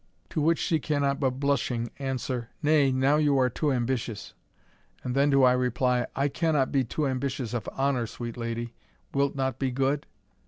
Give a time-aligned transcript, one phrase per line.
[0.31, 4.33] To which she cannot but blushing answer, 'Nay, now you are too ambitious;'
[5.03, 8.73] and then do I reply, 'I cannot be too ambitious of Honour, sweet lady.
[9.13, 10.07] Wilt not be good?'"